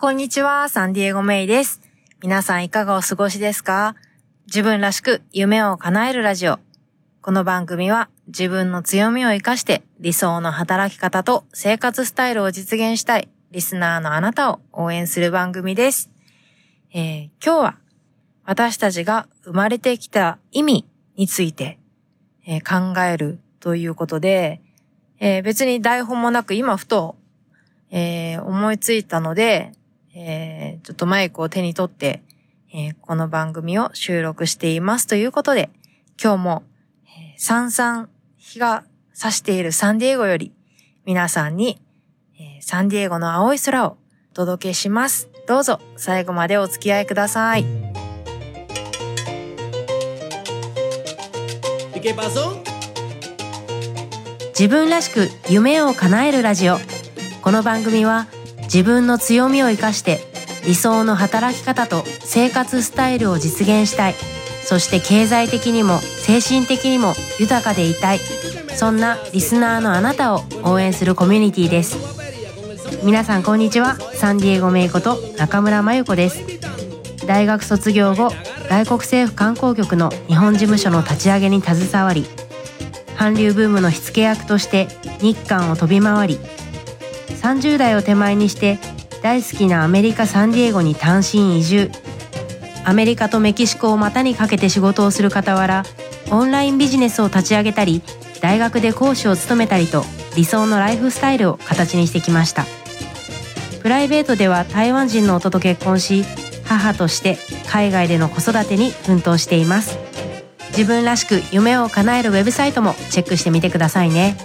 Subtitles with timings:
[0.00, 1.80] こんにちは、サンディエゴメイです。
[2.22, 3.96] 皆さんいかがお過ごしですか？
[4.46, 6.60] 自分らしく夢を叶えるラジオ。
[7.20, 16.12] この番組は自分の強みを活かして理想の働き方と生活スタイルを実現したいリスナーのあなたを応援する番組です。
[16.94, 17.78] えー、今日は
[18.44, 20.86] 私たちが生まれてきた意味
[21.16, 21.80] について、
[22.46, 24.60] えー、考えるということで、
[25.18, 27.16] えー、別に台本もなく今ふと、
[27.90, 29.72] え思いついたので、
[30.20, 32.22] えちょっとマイクを手に取って、
[32.72, 35.70] えこの番組を収録していますということで、
[36.22, 36.62] 今日も、
[37.06, 40.52] えー、さんさん日が差しているサンディエゴより
[41.04, 41.80] 皆さんに
[42.40, 43.96] えー、サンディエゴの青い空を
[44.32, 45.28] お届けします。
[45.48, 47.64] どうぞ最後までお付き合いください。
[54.50, 56.76] 自分らしく夢を叶えるラジオ。
[57.42, 58.28] この番組は
[58.72, 60.20] 自分の強みを生かして
[60.66, 64.14] 理想の働き方と生活スタイルを実現したい。
[64.62, 68.18] そして経済的にも精神的にも豊かでいたい。
[68.76, 72.18] そんなリスナーのあなたを応援するコミュニティです。
[73.04, 76.42] 皆さんこんにちはサンディエゴメイこと中村真由子です
[77.26, 78.30] 大学卒業後
[78.68, 82.24] 外国政府観光局の日本事務所の立ち上げに携わり
[83.16, 84.88] 韓流ブームの火付け役として
[85.20, 86.38] 日韓を飛び回り
[87.42, 88.78] 30代を手前にして
[89.22, 91.90] 大好きなアメリカ・サンディエゴに単身移住。
[92.84, 95.84] アメリカとメキシコを股にかけて仕事をする傍ら
[96.30, 98.02] オンラインビジネスを立ち上げたり
[98.40, 100.04] 大学で講師を務めたりと
[100.36, 102.64] 理想のライフスタイルを形にしてきました。
[103.82, 106.24] プライベートでは台湾人の夫と結婚し
[106.64, 107.38] 母として
[107.70, 109.98] 海外での子育てに奮闘しています。
[110.70, 114.36] 自分らしく夢を叶えるウェブサイトもチェックしてみてくださいね。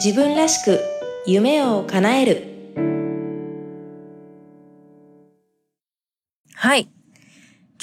[0.00, 0.80] 自分らしく
[1.26, 2.44] 夢を叶える。
[6.54, 6.88] はい。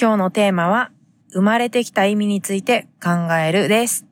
[0.00, 0.92] 今日のテーマは
[1.30, 4.06] 生まれてきた意味について考えるです。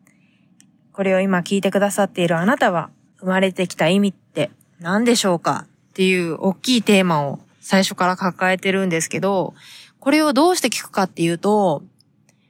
[0.93, 2.91] これを今聞いてくださっているあなたは、
[3.21, 4.51] 生まれてきた意味って
[4.81, 5.65] 何でしょうか？
[5.65, 9.55] っていう大きいテーマを最初から抱えてるんですけど、
[9.99, 11.83] これをどうして聞くかっていうと、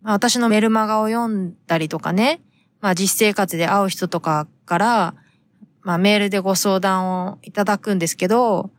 [0.02, 2.40] まあ、私のメルマガを読んだりとかね、
[2.80, 5.14] まあ実生活で会う人とかから、
[5.84, 8.70] まあメールでご相談をいただくんですけど、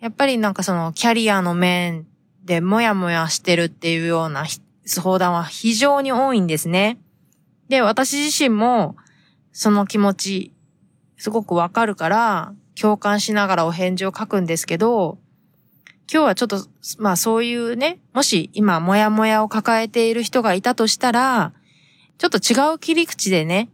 [0.00, 2.06] やっぱりなんかそのキャリアの面
[2.44, 4.44] でもやもやしてるっていうような
[4.84, 6.98] 相談は非常に多いんですね。
[7.68, 8.96] で、私自身も
[9.52, 10.52] その気持ち、
[11.18, 15.18] すごくわかるから、共感しながらお返事を書くんですけど、
[16.12, 16.66] 今日はちょっと、
[16.98, 21.52] まあそういうね、もし今もやもやを抱えている人がいたとしたら、
[22.18, 23.70] ちょっと違う切り口でね、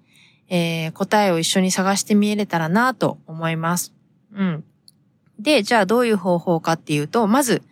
[0.54, 3.94] えー、答えを一緒に探してみれたらなと思います。
[4.34, 4.64] うん。
[5.38, 7.62] で、じゃあどういう方法かっていうと、まず、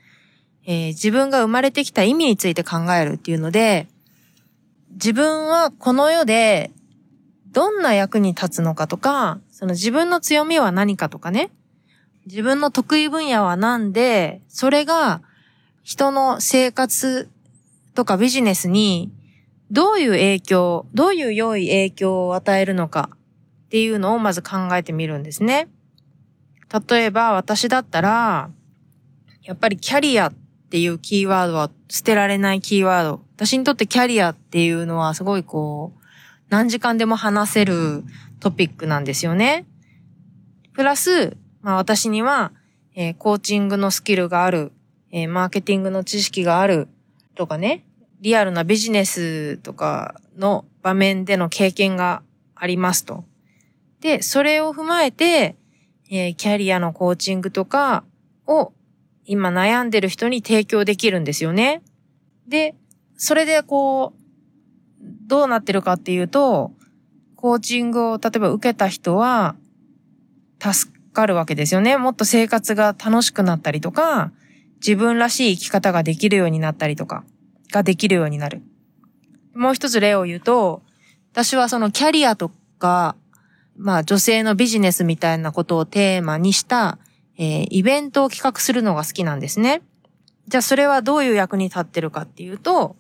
[0.65, 3.87] えー、自分が生まれてきた意味について考えるっていうので、
[4.93, 6.71] 自分はこの世で
[7.53, 11.51] どんな役に立つのかとか、その自分の強みは何かとかね、
[12.25, 15.21] 自分の得意分野は何で、それが
[15.83, 17.29] 人の生活
[17.95, 19.12] とかビジネスに
[19.70, 23.10] どういう影響、どういう良い影響を与えるのか
[23.66, 25.69] っていうのをまず考えてみるんですね。
[26.88, 28.50] 例えば私だったら、
[29.42, 30.34] やっぱりキャリアっ
[30.70, 33.25] ていうキーワードは捨てられないキーワード。
[33.36, 36.00] 私にとってキャリアっていうのはすごいこう、
[36.48, 38.04] 何時間でも話せる
[38.41, 39.66] トピックなんですよね。
[40.72, 42.52] プラス、まあ私には、
[42.94, 44.72] えー、コーチングのスキルがある、
[45.12, 46.88] えー、マーケティングの知識がある
[47.34, 47.84] とかね、
[48.20, 52.22] リアルなビジネスとかの場面での経験が
[52.54, 53.25] ありますと。
[54.00, 55.56] で、それを踏まえて、
[56.10, 58.04] えー、キャリアのコーチングとか
[58.47, 58.72] を
[59.25, 61.82] 今悩んでる人に提供できるんですよね。
[62.48, 62.75] で、
[63.16, 64.20] それでこう、
[65.26, 66.72] どうなってるかっていうと、
[67.37, 69.56] コーチングを例えば受けた人は、
[70.61, 71.96] 助かるわけですよね。
[71.96, 74.32] もっと生活が楽しくなったりとか、
[74.76, 77.25] 自分らしい生き方ができるようになったりとか、
[77.70, 78.62] ができるようになる。
[79.55, 80.82] もう一つ例を言うと、
[81.32, 83.17] 私はそのキャリアとか、
[83.76, 86.99] まあ女性のビジネスみたいなことをテーマにした、
[87.38, 89.82] えー、イベントを企画するのが好きなんですね。
[90.49, 92.96] じゃあそれはどういう役に立ってるかっていうと、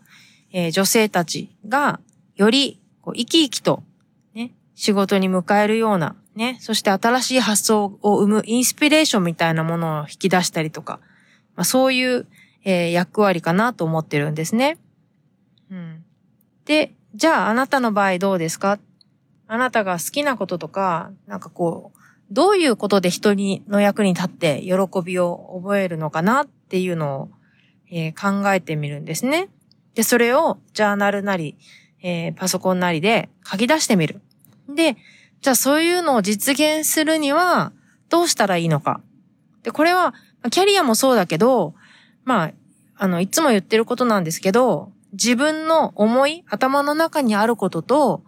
[0.52, 2.00] えー、女性たちが
[2.36, 3.82] よりこう生き生きと、
[4.34, 11.00] ね、仕事に迎えるような、ね、そして新しい発想を生むインスピレーションみたいなものを引き出したりとか、
[11.56, 12.26] まあ、そういう、
[12.64, 14.78] えー、役割かなと思ってるんですね。
[15.70, 16.04] うん。
[16.64, 18.78] で、じゃああなたの場合どうですか？
[19.48, 21.98] あなたが好きなこととか、なんかこう、
[22.30, 24.72] どういうことで人にの役に立って喜
[25.04, 27.30] びを覚えるのかなっていうのを、
[27.90, 29.48] えー、考えてみるんですね。
[29.94, 31.56] で、それをジャーナルなり、
[32.02, 34.20] えー、パソコンなりで書き出してみる。
[34.68, 34.96] で、
[35.40, 37.72] じゃあそういうのを実現するには
[38.08, 39.00] どうしたらいいのか。
[39.64, 40.14] で、これは、
[40.50, 41.74] キャリアもそうだけど、
[42.24, 42.52] まあ、
[42.96, 48.22] あの、いつも言ってることなんですけど、自分の思い、頭の中にあることと、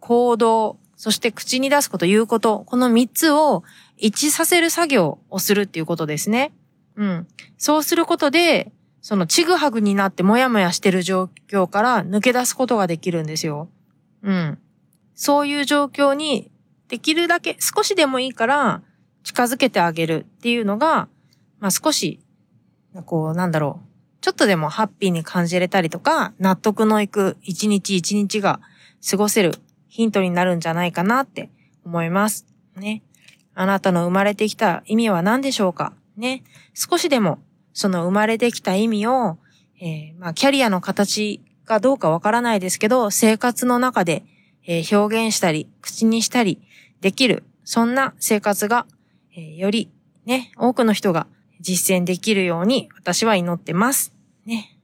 [0.00, 3.64] 行動、そして口に出すこと、言うこと、この三つを
[3.96, 6.52] 一致させる作業をするっていうことですね。
[6.96, 7.26] うん。
[7.56, 13.68] そうすることで、そのちぐはぐになってもやもやしてる状況から抜け出すことができるんですよ。
[14.22, 14.58] うん。
[15.14, 16.50] そういう状況に
[16.88, 18.82] できるだけ少しでもいいから
[19.22, 21.08] 近づけてあげるっていうのが、
[21.60, 22.20] まあ少し、
[23.04, 23.88] こうなんだろう。
[24.20, 28.60] ちょっとでもハッピーに感じれたりとか、納得のいく一日一日が
[29.08, 29.54] 過ごせる
[29.88, 31.50] ヒントになるんじゃないかなって
[31.84, 32.46] 思います。
[32.76, 33.02] ね。
[33.54, 35.92] あなたの生まれてきた意味は何でしょうか？
[36.16, 36.42] ね。
[36.74, 37.38] 少しでも
[37.72, 39.38] その生まれてきた意味を、
[39.80, 44.24] えー、まあ、キャリアの形がどうかわからないですけど、生活の中で、
[44.66, 46.60] えー、表現したり、口にしたり
[47.00, 48.86] できる、そんな生活が、
[49.36, 49.90] えー、より
[50.24, 51.28] ね、多くの人が
[51.60, 54.12] 実践できるように私は祈ってます。
[54.46, 54.78] ね。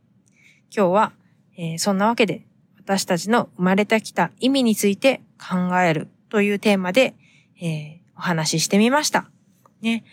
[0.75, 1.12] 今日は、
[1.56, 2.44] えー、そんなわけで
[2.79, 7.15] 私たちの生まれてきた意味について考えるというテーマで、
[7.61, 9.31] えー、お話ししてみました。
[9.81, 10.05] ね。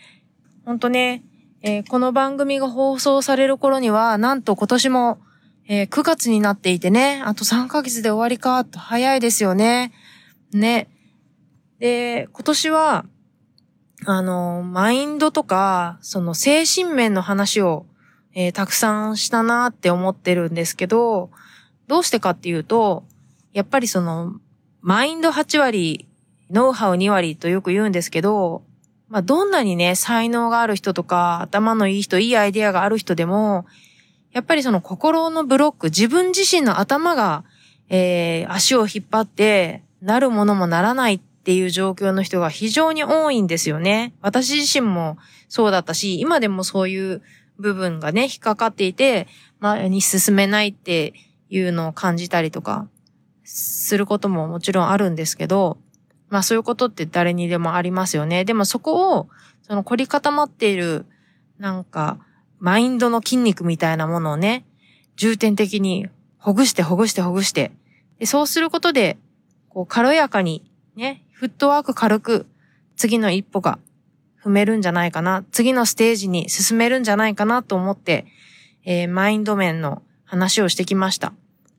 [0.64, 1.22] ほんとね、
[1.62, 5.20] えー、この番組が放送される頃には、なんと今年も、
[5.68, 9.92] えー、9月になっていてね、あと3ヶ月で終わりか、と早いですよね。
[10.52, 10.88] ね。
[11.78, 13.04] で、今年は、
[14.04, 17.86] あの、マインドとか、その精神面の話を、
[18.34, 21.30] えー、たくさんしたなって思ってるんですけど、
[21.86, 23.04] どうしてかっていうと、
[23.52, 24.34] やっぱりその、
[24.80, 26.08] マインド8割、
[26.50, 28.62] ノウハウ2割とよく言うんですけど、
[29.08, 33.66] まあ、どんなにね、才能がある人とか、頭のいい人、いいアイデアがある人でも、
[34.32, 37.44] やっぱりその心のブロック、自分自身の頭が、
[37.88, 44.14] えー、足を引っ張って、なるものもならないっっていう状況の人が非常に多いんですよね。
[44.20, 45.18] 私自身も
[45.48, 47.20] そうだったし、今でもそういう
[47.58, 49.26] 部分がね、引っかかっていて、
[49.58, 51.14] 前に進めないって
[51.50, 52.88] いうのを感じたりとか、
[53.42, 55.78] することももちろんあるんですけど、
[56.28, 58.44] まあそういうことって誰にでもありますよね。
[58.44, 59.28] でもそこを、
[59.62, 61.06] その凝り固まっている、
[61.58, 62.20] なんか、
[62.60, 64.64] マインドの筋肉みたいなものをね、
[65.16, 66.06] 重点的に
[66.38, 67.72] ほぐしてほぐしてほぐして、
[68.20, 69.18] でそうすることで、
[69.68, 72.46] こう軽やかに、ね、フットワーク軽く、
[72.94, 73.80] 次の一歩が
[74.44, 78.26] 踏めるんじゃないかな、次のステージに進めるんじゃないかなと思って、
[78.84, 81.32] えー、マインド面の話をしてきました。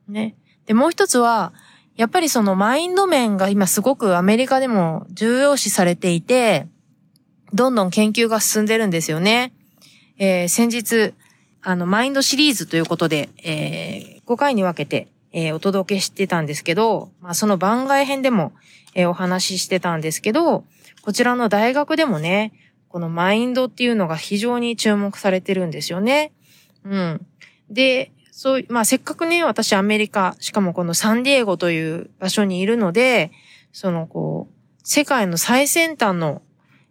[0.10, 0.36] ね。
[0.66, 1.54] で、もう一つは、
[1.96, 6.68] やっぱりそのマインド面が今すごくアメリカでも重要視されていて、
[7.54, 9.54] どんどん研究が進んでるんですよね。
[10.18, 11.14] えー、先日、
[11.62, 18.52] あの、マインドシリーズということで、えー、5回に分けて、えー、お届けしてたんですけど、まあ、その番外編でも、
[18.96, 20.66] え、お話ししてたんですけど、
[21.02, 22.54] こちらの大学でもね、
[22.88, 26.32] このマインドっていうのが非常に注目されてるんですよね。
[26.84, 27.26] うん。
[27.70, 33.32] で、そう、まあせっかくね、私アメリカ、しかもこのサンディエゴという場所にいるので、
[33.72, 34.54] そのこう、
[34.84, 36.42] 世界の最先端の、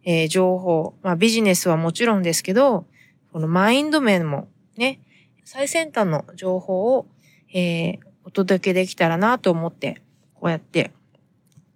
[0.04, 2.86] えー、情報、まあビジネスはもちろんですけど、
[3.32, 5.00] このマインド面もね、
[5.44, 7.06] 最先端の情報を、
[7.52, 10.02] えー、お届けできたらなと思って、
[10.34, 10.90] こうやって、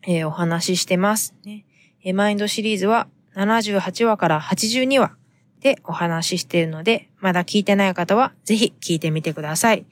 [0.07, 1.65] えー、お話ししてます、ね。
[2.03, 5.13] えー、マインドシリーズは78話から82話
[5.61, 9.85] でお話ししているので、まだ聞いてない方はぜひ聞いてみてください。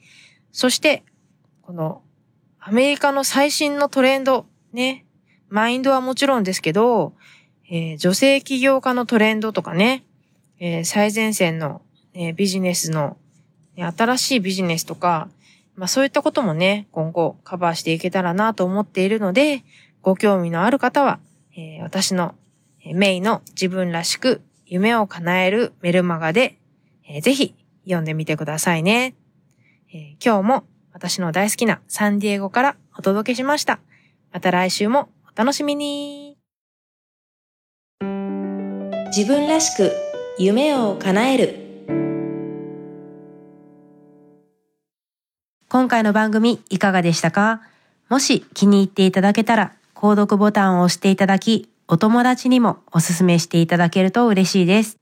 [0.51, 1.03] そして、
[1.61, 2.01] この
[2.59, 5.05] アメリカの最新のトレンド、ね、
[5.49, 7.13] マインドはもちろんですけど、
[7.69, 10.05] えー、女性起業家のトレンドとかね、
[10.59, 11.81] えー、最前線の、
[12.13, 13.17] えー、ビジネスの、
[13.75, 15.27] ね、新しいビジネスとか、
[15.75, 19.63] まあそういったこともね、今後カバーしていけたらなと思っているので、
[20.05, 21.17] ご興味のある方は、
[21.57, 22.35] えー、私の
[22.93, 26.59] メイの自分らしく夢を叶えるメルマガで、
[27.09, 29.15] えー、ぜひ読んでみてくださいね、
[29.91, 33.79] えー、今日も私の大好きなサンディエゴからお届けしました。
[34.31, 36.37] また来週もお楽しみに。
[39.07, 39.91] 自分らしく
[40.37, 41.55] 夢を叶える。
[45.67, 47.63] 今回の番組いかがでしたか？
[48.07, 54.97] もし気に入っていただけたら、購読ボタンを押していただき、お友達にもおすすめしていただけると嬉しいです。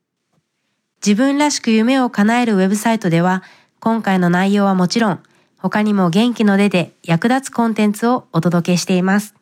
[1.06, 3.44] 自分らしく夢を叶えるウェブサイトでは、
[3.80, 5.20] 今回の内容はもちろん、
[5.58, 9.34] 他にも元気の出で役立つコンテンツをお届けしています。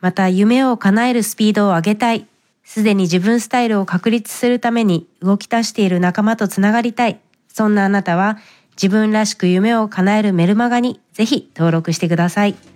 [0.00, 2.26] また夢を叶えるスピードを上げたい。
[2.64, 7.20] すでに自分スタイルを確立するために動き出している仲間とつながりたい。
[7.48, 8.38] そんなあなたは
[8.76, 12.71] 自分らしく夢を叶えるメルマガにぜひ登録してください。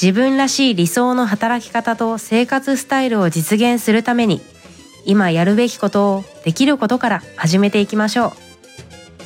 [0.00, 4.40] 自分らしい理想の働き方と生活スタイルを実現するために
[5.04, 8.32] 今やるべきことをできることから始めていきましょう。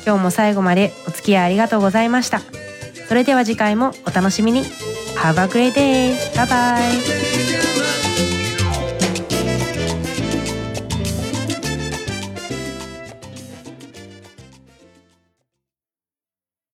[0.05, 2.41] 今日も最後までお付き合いありがとうございました。
[3.07, 4.63] それでは次回もお楽しみに。
[5.15, 6.15] Have a great day!
[6.33, 7.42] Bye bye!